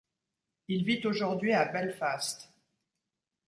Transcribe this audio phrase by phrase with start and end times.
[0.67, 2.51] Il vit aujourd'hui à Belfast.